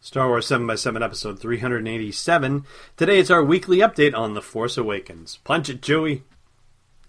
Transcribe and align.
Star 0.00 0.28
Wars 0.28 0.46
7x7 0.46 1.02
episode 1.04 1.40
387. 1.40 2.64
Today 2.96 3.18
it's 3.18 3.30
our 3.30 3.42
weekly 3.42 3.78
update 3.78 4.14
on 4.16 4.34
The 4.34 4.42
Force 4.42 4.76
Awakens. 4.76 5.38
Punch 5.42 5.68
it, 5.68 5.80
Chewie. 5.80 6.22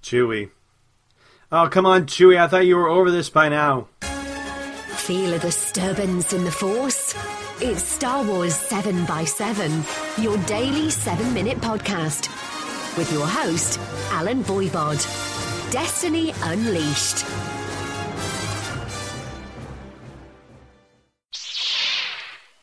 Chewie. 0.01 0.49
Oh, 1.51 1.67
come 1.69 1.85
on, 1.85 2.05
Chewie. 2.07 2.37
I 2.39 2.47
thought 2.47 2.65
you 2.65 2.75
were 2.75 2.87
over 2.87 3.11
this 3.11 3.29
by 3.29 3.49
now. 3.49 3.87
Feel 4.01 5.33
a 5.33 5.39
disturbance 5.39 6.33
in 6.33 6.43
the 6.43 6.51
Force? 6.51 7.13
It's 7.61 7.83
Star 7.83 8.23
Wars 8.23 8.57
7x7, 8.57 10.23
your 10.23 10.37
daily 10.45 10.89
7 10.89 11.33
minute 11.33 11.57
podcast. 11.59 12.27
With 12.97 13.11
your 13.13 13.27
host, 13.27 13.79
Allen 14.11 14.43
Voivod. 14.43 15.01
Destiny 15.71 16.33
Unleashed. 16.43 17.25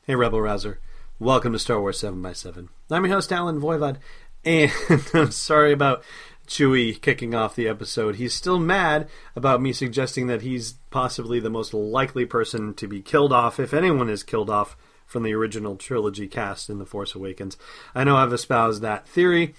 Hey, 0.07 0.17
Rebel 0.17 0.43
Rouser. 0.43 0.81
Welcome 1.19 1.55
to 1.55 1.59
Star 1.59 1.81
Wars 1.81 1.99
7x7. 2.03 2.69
I'm 2.91 3.07
your 3.07 3.15
host, 3.15 3.33
Allen 3.33 3.59
Voivod, 3.59 3.97
and 4.45 4.71
I'm 5.15 5.31
sorry 5.31 5.73
about 5.73 6.05
Chewie 6.47 7.01
kicking 7.01 7.35
off 7.35 7.57
the 7.57 7.67
episode. 7.67 8.17
He's 8.17 8.35
still 8.35 8.59
mad 8.59 9.09
about 9.35 9.63
me 9.63 9.73
suggesting 9.73 10.27
that 10.27 10.43
he's 10.43 10.75
possibly 10.91 11.41
the 11.41 11.49
most 11.49 11.73
likely 11.73 12.27
person 12.27 12.75
to 12.75 12.87
be 12.87 13.01
killed 13.01 13.33
off, 13.33 13.59
if 13.59 13.73
anyone 13.73 14.11
is 14.11 14.23
killed 14.23 14.51
off, 14.51 14.77
from 15.07 15.23
the 15.23 15.33
original 15.33 15.75
trilogy 15.75 16.29
cast 16.29 16.69
in 16.69 16.79
The 16.79 16.85
Force 16.85 17.15
Awakens. 17.15 17.57
I 17.95 18.05
know 18.05 18.17
I've 18.17 18.35
espoused 18.35 18.83
that 18.83 19.09
theory 19.09 19.55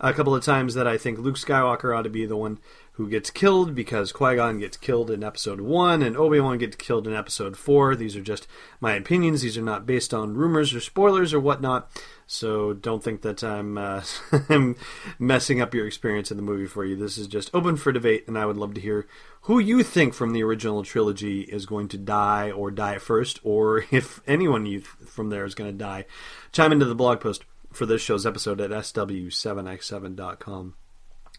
a 0.00 0.14
couple 0.14 0.34
of 0.34 0.42
times 0.42 0.72
that 0.76 0.86
I 0.86 0.96
think 0.96 1.18
Luke 1.18 1.36
Skywalker 1.36 1.94
ought 1.94 2.04
to 2.04 2.08
be 2.08 2.24
the 2.24 2.38
one 2.38 2.58
who 2.92 3.08
gets 3.08 3.30
killed 3.30 3.74
because 3.74 4.12
Qui 4.12 4.36
Gon 4.36 4.58
gets 4.58 4.76
killed 4.76 5.10
in 5.10 5.24
episode 5.24 5.60
1 5.60 6.02
and 6.02 6.16
Obi 6.16 6.40
Wan 6.40 6.58
gets 6.58 6.76
killed 6.76 7.06
in 7.06 7.14
episode 7.14 7.56
4. 7.56 7.96
These 7.96 8.16
are 8.16 8.20
just 8.20 8.46
my 8.80 8.94
opinions. 8.94 9.42
These 9.42 9.56
are 9.56 9.62
not 9.62 9.86
based 9.86 10.12
on 10.12 10.34
rumors 10.34 10.74
or 10.74 10.80
spoilers 10.80 11.32
or 11.32 11.40
whatnot. 11.40 11.90
So 12.26 12.74
don't 12.74 13.02
think 13.02 13.22
that 13.22 13.42
I'm, 13.42 13.78
uh, 13.78 14.02
I'm 14.48 14.76
messing 15.18 15.60
up 15.60 15.74
your 15.74 15.86
experience 15.86 16.30
in 16.30 16.36
the 16.36 16.42
movie 16.42 16.66
for 16.66 16.84
you. 16.84 16.94
This 16.94 17.16
is 17.16 17.26
just 17.26 17.50
open 17.54 17.76
for 17.76 17.90
debate, 17.90 18.24
and 18.28 18.38
I 18.38 18.46
would 18.46 18.56
love 18.56 18.74
to 18.74 18.80
hear 18.80 19.08
who 19.42 19.58
you 19.58 19.82
think 19.82 20.14
from 20.14 20.32
the 20.32 20.42
original 20.42 20.84
trilogy 20.84 21.40
is 21.40 21.66
going 21.66 21.88
to 21.88 21.98
die 21.98 22.50
or 22.50 22.70
die 22.70 22.98
first, 22.98 23.40
or 23.42 23.84
if 23.90 24.20
anyone 24.26 24.66
you 24.66 24.80
from 24.80 25.30
there 25.30 25.44
is 25.44 25.54
going 25.54 25.70
to 25.70 25.76
die. 25.76 26.04
Chime 26.52 26.72
into 26.72 26.84
the 26.84 26.94
blog 26.94 27.20
post 27.20 27.44
for 27.72 27.86
this 27.86 28.02
show's 28.02 28.26
episode 28.26 28.60
at 28.60 28.70
sw7x7.com. 28.70 30.74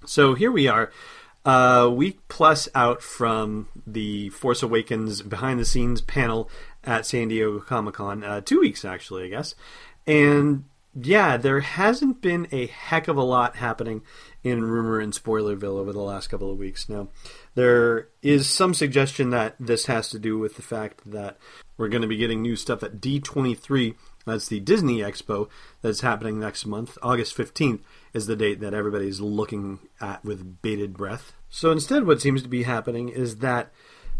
So 0.06 0.34
here 0.34 0.52
we 0.52 0.68
are 0.68 0.92
a 1.46 1.90
week 1.90 2.20
plus 2.28 2.70
out 2.76 3.02
from 3.02 3.68
the 3.88 4.30
Force 4.30 4.62
Awakens 4.62 5.22
behind 5.22 5.60
the 5.60 5.66
scenes 5.66 6.02
panel 6.02 6.50
at 6.84 7.06
San 7.06 7.30
Diego 7.30 7.60
Comic 7.60 7.96
Con. 7.96 8.24
Uh, 8.24 8.42
two 8.42 8.60
weeks, 8.60 8.86
actually, 8.86 9.26
I 9.26 9.30
guess. 9.30 9.56
And 10.06 10.66
yeah, 10.94 11.38
there 11.38 11.62
hasn't 11.62 12.22
been 12.22 12.48
a 12.52 12.68
heck 12.68 13.08
of 13.08 13.18
a 13.18 13.24
lot 13.24 13.56
happening 13.56 14.02
in 14.44 14.64
rumor 14.64 15.00
and 15.00 15.14
spoilerville 15.14 15.78
over 15.78 15.94
the 15.94 16.00
last 16.00 16.28
couple 16.28 16.52
of 16.52 16.58
weeks. 16.58 16.90
Now, 16.90 17.08
there 17.56 18.10
is 18.22 18.50
some 18.50 18.74
suggestion 18.74 19.30
that 19.30 19.56
this 19.60 19.86
has 19.86 20.10
to 20.10 20.20
do 20.20 20.38
with 20.38 20.56
the 20.56 20.62
fact 20.62 21.02
that 21.06 21.38
we're 21.78 21.88
going 21.88 22.02
to 22.02 22.08
be 22.08 22.18
getting 22.18 22.42
new 22.42 22.56
stuff 22.56 22.84
at 22.84 23.00
D23. 23.00 23.96
That's 24.26 24.48
the 24.48 24.60
Disney 24.60 25.00
Expo 25.00 25.50
that's 25.82 26.02
happening 26.02 26.40
next 26.40 26.66
month. 26.66 26.98
August 27.02 27.36
15th 27.36 27.82
is 28.14 28.28
the 28.28 28.36
date 28.36 28.60
that 28.60 28.74
everybody's 28.74 29.20
looking 29.20 29.80
at 30.00 30.24
with 30.24 30.62
bated 30.62 30.94
breath. 30.94 31.34
So 31.50 31.72
instead, 31.72 32.06
what 32.06 32.22
seems 32.22 32.42
to 32.44 32.50
be 32.50 32.64
happening 32.64 33.10
is 33.10 33.38
that 33.38 33.72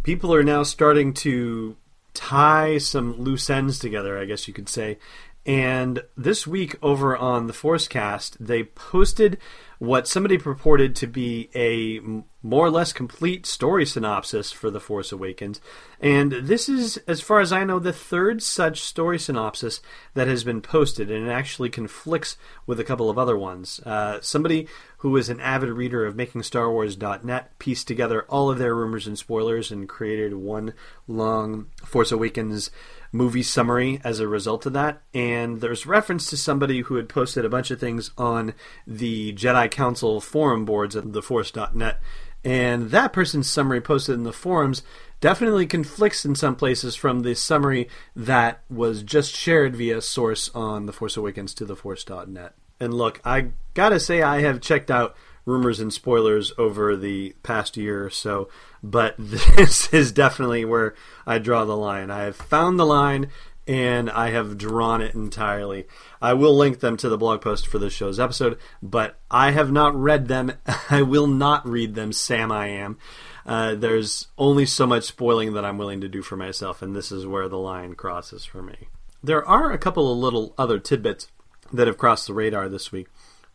people 0.04 0.34
are 0.34 0.44
now 0.44 0.64
starting 0.64 1.14
to 1.14 1.76
tie 2.14 2.78
some 2.78 3.22
loose 3.22 3.50
ends 3.50 3.80
together, 3.80 4.18
I 4.18 4.26
guess 4.26 4.48
you 4.48 4.54
could 4.54 4.70
say. 4.70 4.98
And 5.46 6.04
this 6.16 6.46
week 6.46 6.76
over 6.84 7.18
on 7.18 7.48
the 7.48 7.54
Forcecast, 7.54 8.38
they 8.40 8.64
posted 8.64 9.40
what 9.80 10.08
somebody 10.08 10.38
purported 10.38 10.96
to 10.96 11.08
be 11.08 11.50
a 11.56 12.00
more 12.44 12.66
or 12.66 12.70
less 12.70 12.94
complete 12.94 13.48
story 13.48 13.84
synopsis 13.84 14.52
for 14.52 14.70
The 14.70 14.80
Force 14.80 15.12
Awakens. 15.12 15.60
And 16.00 16.32
this 16.34 16.70
is, 16.70 16.98
as 17.08 17.20
far 17.22 17.40
as 17.40 17.52
I 17.52 17.64
know, 17.64 17.80
the 17.80 17.92
third 17.92 18.44
such 18.44 18.82
story 18.82 19.18
synopsis 19.18 19.82
that 20.14 20.28
has 20.28 20.44
been 20.44 20.62
posted, 20.62 21.10
and 21.10 21.28
it 21.28 21.32
actually 21.32 21.70
conflicts 21.70 22.38
with 22.68 22.80
a 22.80 22.84
couple 22.84 23.10
of 23.10 23.18
other 23.18 23.36
ones. 23.36 23.80
Uh, 23.80 24.22
somebody 24.22 24.68
who 24.98 25.18
is 25.18 25.30
an 25.30 25.40
avid 25.40 25.70
reader 25.70 26.06
of 26.06 26.16
MakingStarWars.net 26.16 27.58
pieced 27.58 27.88
together 27.88 28.24
all 28.30 28.52
of 28.52 28.60
their 28.60 28.76
rumors 28.76 29.08
and 29.08 29.18
spoilers 29.18 29.72
and 29.72 29.90
created 29.90 30.36
one 30.36 30.74
long 31.08 31.68
Force 31.84 32.12
Awakens 32.12 32.70
movie 33.12 33.44
summary 33.44 34.00
as 34.04 34.20
a 34.20 34.28
result 34.28 34.66
of 34.66 34.74
that. 34.74 35.02
And 35.14 35.62
there's 35.62 35.86
reference 35.86 36.30
to 36.30 36.38
somebody 36.38 36.82
who 36.82 36.96
had 36.96 37.10
posted 37.10 37.46
a 37.46 37.50
bunch 37.50 37.72
of 37.72 37.80
things 37.80 38.12
on 38.18 38.54
the 38.88 39.34
Jedi 39.34 39.70
Council 39.70 40.22
forum 40.22 40.66
boards 40.66 40.96
at 40.96 41.06
theforce.net. 41.06 42.00
And 42.44 42.90
that 42.90 43.14
person's 43.14 43.50
summary 43.50 43.82
posted 43.82 44.16
in 44.16 44.24
the 44.24 44.34
forums 44.34 44.82
definitely 45.20 45.68
conflicts 45.68 46.26
in 46.26 46.36
some 46.36 46.56
places 46.56 46.96
from 46.96 47.20
the 47.20 47.36
summary 47.36 47.88
that 48.16 48.62
was 48.70 49.04
just 49.04 49.36
shared 49.36 49.76
via 49.76 50.02
source 50.02 50.50
on 50.56 50.88
The 50.88 50.94
Force 50.94 51.16
Awakens 51.16 51.54
to 51.56 51.66
theforce.net. 51.66 52.54
And 52.80 52.94
look, 52.96 53.22
I 53.24 53.50
gotta 53.76 54.00
say, 54.00 54.24
I 54.24 54.42
have 54.42 54.60
checked 54.60 54.90
out 54.90 55.16
rumors 55.46 55.80
and 55.80 55.92
spoilers 55.92 56.52
over 56.58 56.96
the 56.96 57.36
past 57.44 57.78
year 57.78 58.06
or 58.06 58.10
so, 58.10 58.50
but 58.84 59.16
this 59.20 59.92
is 59.94 60.12
definitely 60.12 60.66
where 60.66 60.96
I 61.26 61.38
draw 61.38 61.66
the 61.66 61.78
line. 61.78 62.12
I 62.12 62.24
have 62.24 62.36
found 62.36 62.80
the 62.80 62.86
line 62.86 63.30
and 63.68 64.10
I 64.10 64.32
have 64.32 64.58
drawn 64.58 65.02
it 65.02 65.14
entirely. 65.14 65.86
I 66.22 66.34
will 66.34 66.56
link 66.56 66.80
them 66.80 66.98
to 66.98 67.10
the 67.10 67.18
blog 67.18 67.42
post 67.42 67.68
for 67.68 67.80
this 67.80 67.94
show's 67.94 68.20
episode, 68.20 68.58
but 68.82 69.20
I 69.30 69.52
have 69.52 69.72
not 69.72 69.96
read 69.96 70.28
them. 70.28 70.54
I 70.90 71.04
will 71.04 71.28
not 71.28 71.68
read 71.68 71.96
them, 71.96 72.12
Sam 72.12 72.52
I 72.52 72.68
am. 72.68 72.98
Uh, 73.46 73.76
there's 73.76 74.28
only 74.38 74.66
so 74.66 74.86
much 74.86 75.04
spoiling 75.04 75.54
that 75.54 75.66
I'm 75.66 75.78
willing 75.78 76.02
to 76.02 76.10
do 76.10 76.22
for 76.22 76.36
myself, 76.36 76.82
and 76.82 76.96
this 76.96 77.12
is 77.12 77.26
where 77.26 77.48
the 77.48 77.58
line 77.58 77.96
crosses 77.96 78.46
for 78.46 78.62
me. 78.62 78.88
There 79.24 79.48
are 79.48 79.72
a 79.72 79.78
couple 79.78 80.12
of 80.12 80.18
little 80.18 80.54
other 80.58 80.80
tidbits 80.80 81.28
that 81.72 81.88
have 81.88 81.98
crossed 81.98 82.28
the 82.28 82.34
radar 82.34 82.70
this 82.70 82.92
week. 82.92 83.08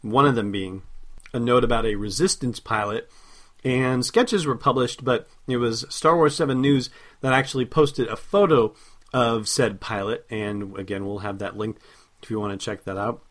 One 0.03 0.27
of 0.27 0.35
them 0.35 0.53
being 0.53 0.83
a 1.33 1.39
note 1.39 1.65
about 1.65 1.87
a 1.87 1.97
resistance 1.97 2.61
pilot 2.61 3.11
and 3.65 4.05
sketches 4.05 4.47
were 4.47 4.57
published, 4.57 5.05
but 5.05 5.29
it 5.49 5.57
was 5.57 5.85
Star 5.89 6.15
Wars 6.17 6.37
7 6.37 6.61
News 6.61 6.89
that 7.21 7.33
actually 7.33 7.65
posted 7.65 8.07
a 8.07 8.17
photo 8.17 8.75
of 9.13 9.49
said 9.49 9.81
pilot, 9.81 10.25
and 10.31 10.79
again, 10.79 11.05
we'll 11.05 11.19
have 11.19 11.39
that 11.39 11.57
linked 11.57 11.83
if 12.23 12.31
you 12.31 12.39
want 12.39 12.59
to 12.59 12.65
check 12.65 12.85
that 12.85 12.97
out. 12.97 13.25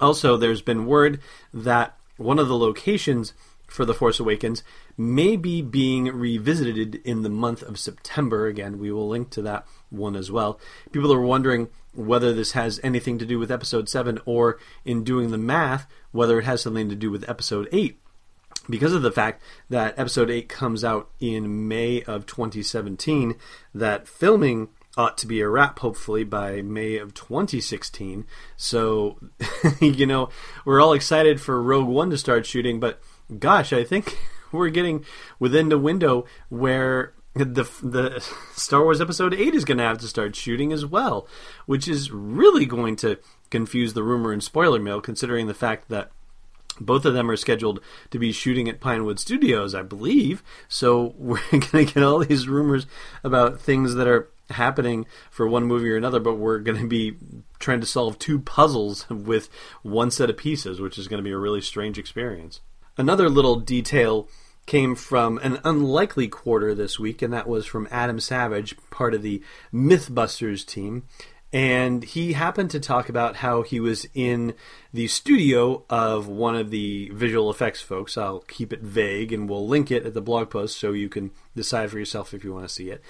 Also, 0.00 0.36
there's 0.36 0.62
been 0.62 0.86
word 0.86 1.20
that 1.54 1.96
one 2.16 2.38
of 2.38 2.48
the 2.48 2.58
locations 2.58 3.32
for 3.70 3.84
The 3.84 3.94
Force 3.94 4.20
Awakens 4.20 4.62
may 4.96 5.36
be 5.36 5.62
being 5.62 6.06
revisited 6.06 6.96
in 7.04 7.22
the 7.22 7.30
month 7.30 7.62
of 7.62 7.78
September. 7.78 8.46
Again, 8.46 8.78
we 8.78 8.90
will 8.90 9.08
link 9.08 9.30
to 9.30 9.42
that 9.42 9.66
one 9.88 10.16
as 10.16 10.30
well. 10.30 10.60
People 10.92 11.12
are 11.12 11.20
wondering 11.20 11.68
whether 11.94 12.32
this 12.32 12.52
has 12.52 12.80
anything 12.82 13.18
to 13.18 13.26
do 13.26 13.38
with 13.38 13.50
Episode 13.50 13.88
7 13.88 14.20
or, 14.24 14.58
in 14.84 15.04
doing 15.04 15.30
the 15.30 15.38
math, 15.38 15.86
whether 16.12 16.38
it 16.38 16.44
has 16.44 16.62
something 16.62 16.88
to 16.88 16.94
do 16.94 17.10
with 17.10 17.28
Episode 17.28 17.68
8 17.72 17.98
because 18.68 18.92
of 18.92 19.02
the 19.02 19.10
fact 19.10 19.42
that 19.68 19.98
episode 19.98 20.30
8 20.30 20.48
comes 20.48 20.84
out 20.84 21.10
in 21.18 21.66
May 21.66 22.02
of 22.02 22.26
2017, 22.26 23.34
that 23.74 24.06
filming 24.06 24.68
ought 24.96 25.16
to 25.18 25.26
be 25.26 25.40
a 25.40 25.48
wrap 25.48 25.78
hopefully 25.78 26.24
by 26.24 26.62
May 26.62 26.96
of 26.96 27.14
2016. 27.14 28.26
So, 28.56 29.18
you 29.80 30.06
know, 30.06 30.28
we're 30.64 30.80
all 30.80 30.92
excited 30.92 31.40
for 31.40 31.62
Rogue 31.62 31.88
One 31.88 32.10
to 32.10 32.18
start 32.18 32.46
shooting, 32.46 32.80
but 32.80 33.00
gosh, 33.38 33.72
I 33.72 33.84
think 33.84 34.18
we're 34.52 34.70
getting 34.70 35.04
within 35.38 35.68
the 35.68 35.78
window 35.78 36.24
where 36.48 37.14
the 37.34 37.68
the 37.82 38.20
Star 38.54 38.82
Wars 38.82 39.00
Episode 39.00 39.34
8 39.34 39.54
is 39.54 39.64
going 39.64 39.78
to 39.78 39.84
have 39.84 39.98
to 39.98 40.08
start 40.08 40.34
shooting 40.34 40.72
as 40.72 40.84
well, 40.84 41.28
which 41.66 41.86
is 41.86 42.10
really 42.10 42.66
going 42.66 42.96
to 42.96 43.18
confuse 43.50 43.92
the 43.94 44.02
rumor 44.02 44.32
and 44.32 44.42
spoiler 44.42 44.80
mill 44.80 45.00
considering 45.00 45.46
the 45.46 45.54
fact 45.54 45.88
that 45.88 46.10
both 46.80 47.04
of 47.04 47.14
them 47.14 47.30
are 47.30 47.36
scheduled 47.36 47.80
to 48.10 48.18
be 48.18 48.32
shooting 48.32 48.68
at 48.68 48.80
Pinewood 48.80 49.20
Studios, 49.20 49.74
I 49.74 49.82
believe. 49.82 50.42
So 50.68 51.14
we're 51.18 51.40
going 51.50 51.86
to 51.86 51.94
get 51.94 52.02
all 52.02 52.18
these 52.20 52.48
rumors 52.48 52.86
about 53.22 53.60
things 53.60 53.94
that 53.94 54.08
are 54.08 54.28
happening 54.50 55.06
for 55.30 55.46
one 55.46 55.64
movie 55.64 55.90
or 55.90 55.96
another, 55.96 56.18
but 56.18 56.34
we're 56.34 56.58
going 56.58 56.80
to 56.80 56.88
be 56.88 57.16
trying 57.58 57.80
to 57.80 57.86
solve 57.86 58.18
two 58.18 58.40
puzzles 58.40 59.08
with 59.10 59.48
one 59.82 60.10
set 60.10 60.30
of 60.30 60.36
pieces, 60.36 60.80
which 60.80 60.98
is 60.98 61.06
going 61.06 61.18
to 61.18 61.24
be 61.24 61.32
a 61.32 61.38
really 61.38 61.60
strange 61.60 61.98
experience. 61.98 62.60
Another 63.00 63.30
little 63.30 63.56
detail 63.56 64.28
came 64.66 64.94
from 64.94 65.38
an 65.38 65.58
unlikely 65.64 66.28
quarter 66.28 66.74
this 66.74 66.98
week, 66.98 67.22
and 67.22 67.32
that 67.32 67.48
was 67.48 67.64
from 67.64 67.88
Adam 67.90 68.20
Savage, 68.20 68.76
part 68.90 69.14
of 69.14 69.22
the 69.22 69.42
Mythbusters 69.72 70.66
team. 70.66 71.04
And 71.50 72.04
he 72.04 72.34
happened 72.34 72.70
to 72.72 72.78
talk 72.78 73.08
about 73.08 73.36
how 73.36 73.62
he 73.62 73.80
was 73.80 74.06
in 74.12 74.52
the 74.92 75.08
studio 75.08 75.82
of 75.88 76.28
one 76.28 76.54
of 76.54 76.68
the 76.68 77.08
visual 77.14 77.50
effects 77.50 77.80
folks. 77.80 78.18
I'll 78.18 78.40
keep 78.40 78.70
it 78.70 78.82
vague 78.82 79.32
and 79.32 79.48
we'll 79.48 79.66
link 79.66 79.90
it 79.90 80.04
at 80.04 80.12
the 80.12 80.20
blog 80.20 80.50
post 80.50 80.78
so 80.78 80.92
you 80.92 81.08
can 81.08 81.30
decide 81.56 81.90
for 81.90 81.98
yourself 81.98 82.34
if 82.34 82.44
you 82.44 82.52
want 82.52 82.68
to 82.68 82.74
see 82.74 82.90
it. 82.90 83.02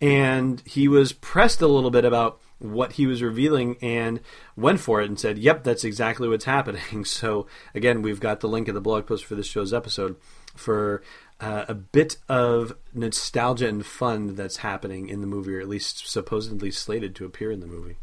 And 0.00 0.60
he 0.66 0.88
was 0.88 1.12
pressed 1.12 1.62
a 1.62 1.68
little 1.68 1.92
bit 1.92 2.04
about 2.04 2.40
what 2.58 2.92
he 2.92 3.06
was 3.06 3.22
revealing 3.22 3.76
and 3.82 4.20
went 4.56 4.80
for 4.80 5.00
it 5.00 5.08
and 5.08 5.18
said, 5.18 5.38
Yep, 5.38 5.64
that's 5.64 5.84
exactly 5.84 6.28
what's 6.28 6.44
happening. 6.56 7.04
So, 7.04 7.46
again, 7.74 8.02
we've 8.02 8.20
got 8.20 8.40
the 8.40 8.48
link 8.48 8.68
in 8.68 8.74
the 8.74 8.80
blog 8.80 9.06
post 9.06 9.24
for 9.24 9.34
this 9.34 9.46
show's 9.46 9.72
episode 9.72 10.16
for 10.54 11.02
uh, 11.40 11.66
a 11.68 11.74
bit 11.74 12.16
of 12.28 12.74
nostalgia 12.94 13.68
and 13.68 13.84
fun 13.84 14.36
that's 14.36 14.58
happening 14.58 15.08
in 15.08 15.20
the 15.20 15.26
movie, 15.26 15.54
or 15.54 15.60
at 15.60 15.68
least 15.68 16.08
supposedly 16.08 16.70
slated 16.70 17.14
to 17.14 17.26
appear 17.26 17.50
in 17.50 17.60
the 17.60 17.66
movie. 17.66 17.98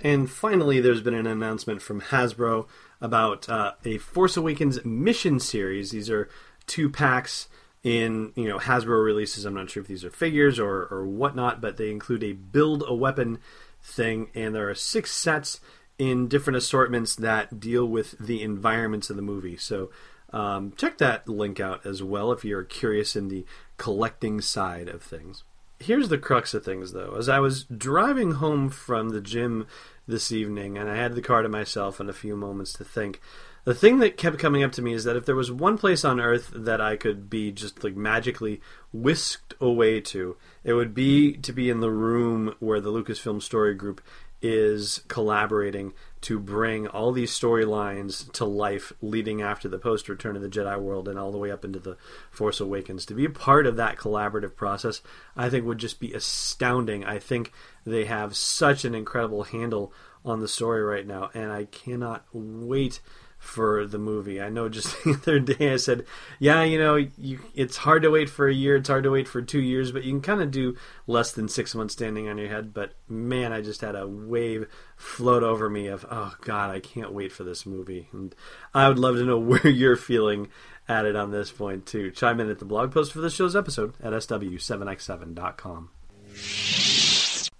And 0.00 0.28
finally, 0.28 0.80
there's 0.80 1.02
been 1.02 1.14
an 1.14 1.26
announcement 1.26 1.80
from 1.80 2.00
Hasbro 2.00 2.66
about 3.00 3.48
uh, 3.48 3.72
a 3.84 3.98
Force 3.98 4.36
Awakens 4.36 4.84
mission 4.84 5.38
series. 5.38 5.90
These 5.90 6.10
are 6.10 6.28
two 6.66 6.88
packs 6.88 7.48
in 7.82 8.32
you 8.34 8.48
know 8.48 8.58
Hasbro 8.58 9.04
releases. 9.04 9.44
I'm 9.44 9.54
not 9.54 9.70
sure 9.70 9.82
if 9.82 9.88
these 9.88 10.04
are 10.04 10.10
figures 10.10 10.58
or 10.58 10.86
or 10.90 11.04
whatnot, 11.04 11.60
but 11.60 11.76
they 11.76 11.90
include 11.90 12.24
a 12.24 12.32
build 12.32 12.84
a 12.86 12.94
weapon 12.94 13.38
thing, 13.82 14.30
and 14.34 14.54
there 14.54 14.68
are 14.68 14.74
six 14.74 15.12
sets 15.12 15.60
in 15.98 16.28
different 16.28 16.56
assortments 16.56 17.14
that 17.16 17.60
deal 17.60 17.86
with 17.86 18.16
the 18.18 18.42
environments 18.42 19.10
of 19.10 19.16
the 19.16 19.22
movie. 19.22 19.56
So 19.56 19.90
um, 20.32 20.72
check 20.76 20.98
that 20.98 21.28
link 21.28 21.60
out 21.60 21.84
as 21.84 22.02
well 22.02 22.32
if 22.32 22.44
you're 22.44 22.64
curious 22.64 23.14
in 23.14 23.28
the 23.28 23.44
collecting 23.76 24.40
side 24.40 24.88
of 24.88 25.02
things. 25.02 25.44
Here's 25.78 26.08
the 26.08 26.18
crux 26.18 26.54
of 26.54 26.64
things, 26.64 26.92
though. 26.92 27.16
As 27.16 27.28
I 27.28 27.40
was 27.40 27.64
driving 27.64 28.32
home 28.32 28.70
from 28.70 29.10
the 29.10 29.20
gym 29.20 29.66
this 30.06 30.30
evening, 30.30 30.78
and 30.78 30.88
I 30.88 30.96
had 30.96 31.14
the 31.14 31.22
car 31.22 31.42
to 31.42 31.48
myself 31.48 31.98
and 31.98 32.08
a 32.08 32.14
few 32.14 32.36
moments 32.36 32.72
to 32.74 32.84
think, 32.84 33.20
the 33.64 33.74
thing 33.74 33.98
that 34.00 34.16
kept 34.16 34.38
coming 34.38 34.62
up 34.62 34.72
to 34.72 34.82
me 34.82 34.92
is 34.92 35.04
that 35.04 35.16
if 35.16 35.24
there 35.24 35.36
was 35.36 35.52
one 35.52 35.78
place 35.78 36.04
on 36.04 36.20
earth 36.20 36.50
that 36.54 36.80
I 36.80 36.96
could 36.96 37.30
be 37.30 37.52
just 37.52 37.84
like 37.84 37.94
magically 37.94 38.60
whisked 38.92 39.54
away 39.60 40.00
to, 40.00 40.36
it 40.64 40.72
would 40.72 40.94
be 40.94 41.34
to 41.34 41.52
be 41.52 41.70
in 41.70 41.80
the 41.80 41.90
room 41.90 42.54
where 42.58 42.80
the 42.80 42.92
Lucasfilm 42.92 43.40
Story 43.40 43.74
Group 43.74 44.00
is 44.42 45.02
collaborating 45.06 45.92
to 46.20 46.38
bring 46.40 46.88
all 46.88 47.12
these 47.12 47.30
storylines 47.30 48.30
to 48.32 48.44
life 48.44 48.92
leading 49.00 49.40
after 49.40 49.68
the 49.68 49.78
post 49.78 50.08
Return 50.08 50.34
of 50.34 50.42
the 50.42 50.48
Jedi 50.48 50.78
world 50.80 51.08
and 51.08 51.16
all 51.16 51.30
the 51.30 51.38
way 51.38 51.52
up 51.52 51.64
into 51.64 51.78
the 51.78 51.96
Force 52.30 52.58
Awakens. 52.58 53.06
To 53.06 53.14
be 53.14 53.24
a 53.24 53.30
part 53.30 53.66
of 53.66 53.76
that 53.76 53.96
collaborative 53.96 54.56
process, 54.56 55.00
I 55.36 55.48
think 55.48 55.64
would 55.64 55.78
just 55.78 56.00
be 56.00 56.12
astounding. 56.12 57.04
I 57.04 57.20
think 57.20 57.52
they 57.86 58.06
have 58.06 58.36
such 58.36 58.84
an 58.84 58.96
incredible 58.96 59.44
handle 59.44 59.92
on 60.24 60.40
the 60.40 60.48
story 60.48 60.82
right 60.82 61.06
now, 61.06 61.30
and 61.34 61.52
I 61.52 61.64
cannot 61.66 62.24
wait 62.32 63.00
for 63.42 63.84
the 63.86 63.98
movie. 63.98 64.40
I 64.40 64.48
know 64.48 64.68
just 64.68 64.94
the 65.04 65.14
other 65.14 65.40
day 65.40 65.72
I 65.72 65.76
said, 65.76 66.06
yeah, 66.38 66.62
you 66.62 66.78
know, 66.78 66.94
you, 66.94 67.40
it's 67.54 67.76
hard 67.76 68.02
to 68.02 68.10
wait 68.10 68.30
for 68.30 68.48
a 68.48 68.54
year, 68.54 68.76
it's 68.76 68.88
hard 68.88 69.02
to 69.02 69.10
wait 69.10 69.26
for 69.26 69.42
two 69.42 69.60
years, 69.60 69.90
but 69.90 70.04
you 70.04 70.12
can 70.12 70.22
kind 70.22 70.40
of 70.40 70.52
do 70.52 70.76
less 71.08 71.32
than 71.32 71.48
six 71.48 71.74
months 71.74 71.92
standing 71.92 72.28
on 72.28 72.38
your 72.38 72.48
head. 72.48 72.72
But 72.72 72.92
man, 73.08 73.52
I 73.52 73.60
just 73.60 73.80
had 73.80 73.96
a 73.96 74.06
wave 74.06 74.68
float 74.96 75.42
over 75.42 75.68
me 75.68 75.88
of, 75.88 76.06
oh 76.08 76.34
God, 76.42 76.70
I 76.70 76.78
can't 76.78 77.12
wait 77.12 77.32
for 77.32 77.42
this 77.42 77.66
movie. 77.66 78.08
And 78.12 78.32
I 78.72 78.88
would 78.88 79.00
love 79.00 79.16
to 79.16 79.24
know 79.24 79.38
where 79.40 79.66
you're 79.66 79.96
feeling 79.96 80.48
at 80.88 81.04
it 81.04 81.16
on 81.16 81.32
this 81.32 81.50
point 81.50 81.84
too. 81.84 82.12
Chime 82.12 82.38
in 82.38 82.48
at 82.48 82.60
the 82.60 82.64
blog 82.64 82.92
post 82.92 83.12
for 83.12 83.20
this 83.20 83.34
show's 83.34 83.56
episode 83.56 83.94
at 84.00 84.12
sw7x7.com. 84.12 85.90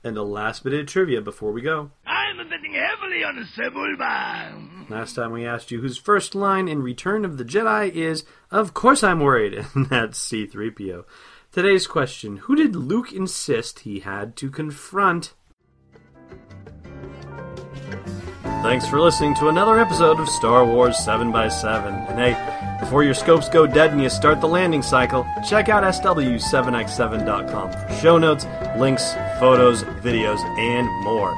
And 0.05 0.17
the 0.17 0.25
last 0.25 0.63
bit 0.63 0.75
of 0.75 0.87
trivia 0.87 1.21
before 1.21 1.51
we 1.51 1.61
go. 1.61 1.91
I'm 2.39 2.49
betting 2.49 2.73
heavily 2.73 3.25
on 3.25 3.47
Sebulba. 3.55 4.89
Last 4.89 5.15
time 5.15 5.33
we 5.33 5.47
asked 5.47 5.71
you 5.71 5.81
whose 5.83 5.99
first 5.99 6.35
line 6.35 6.67
in 6.67 6.83
Return 6.83 7.27
of 7.27 7.37
the 7.37 7.45
Jedi 7.45 7.91
is, 7.91 8.25
Of 8.51 8.73
course 8.73 9.03
I'm 9.03 9.21
worried, 9.21 9.55
and 9.75 9.87
that's 9.91 10.19
C3PO. 10.31 11.05
Today's 11.51 11.87
question 11.87 12.39
Who 12.39 12.57
did 12.57 12.75
Luke 12.75 13.13
insist 13.13 13.81
he 13.81 14.01
had 14.01 14.35
to 14.37 14.51
confront? 14.51 15.35
Thanks 18.63 18.87
for 18.87 19.01
listening 19.01 19.35
to 19.35 19.49
another 19.49 19.81
episode 19.81 20.21
of 20.21 20.29
Star 20.29 20.65
Wars 20.65 20.97
7x7. 20.97 22.11
And 22.11 22.19
hey, 22.19 22.77
before 22.79 23.03
your 23.03 23.13
scopes 23.13 23.49
go 23.49 23.67
dead 23.67 23.91
and 23.91 24.01
you 24.01 24.09
start 24.09 24.41
the 24.41 24.47
landing 24.47 24.83
cycle, 24.83 25.27
check 25.45 25.69
out 25.69 25.83
SW7x7.com 25.83 27.73
for 27.73 27.95
show 28.01 28.19
notes, 28.19 28.47
links, 28.79 29.15
photos, 29.41 29.83
videos, 30.05 30.39
and 30.61 30.87
more. 31.03 31.35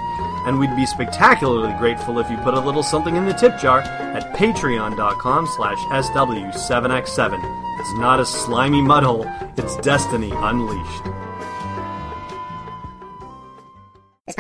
And 0.47 0.59
we'd 0.59 0.77
be 0.77 0.85
spectacularly 0.85 1.75
grateful 1.79 2.19
if 2.19 2.31
you 2.31 2.37
put 2.37 2.53
a 2.53 2.61
little 2.61 2.83
something 2.83 3.17
in 3.17 3.25
the 3.25 3.33
tip 3.33 3.59
jar 3.59 3.81
at 3.81 4.37
patreon.com 4.37 5.47
slash 5.47 5.79
SW7x7. 5.79 7.81
It's 7.81 7.95
not 7.95 8.21
a 8.21 8.27
slimy 8.27 8.83
mudhole, 8.83 9.59
it's 9.59 9.79
destiny 9.79 10.31
unleashed. 10.31 11.24